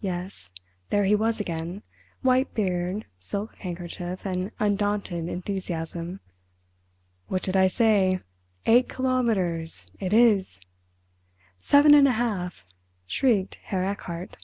[0.00, 0.50] Yes,
[0.90, 6.18] there he was again—white beard, silk handkerchief and undaunted enthusiasm.
[7.28, 8.18] "What did I say?
[8.66, 10.60] Eight kilometres—it is!"
[11.60, 12.66] "Seven and a half!"
[13.06, 14.36] shrieked Herr Erchardt.